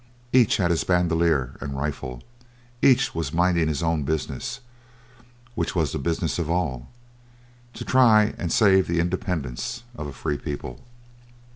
[0.33, 2.23] Each had his bandolier and rifle;
[2.81, 4.61] each was minding his own business,
[5.53, 6.87] which was the business of all
[7.75, 10.79] to try and save the independence of a free people.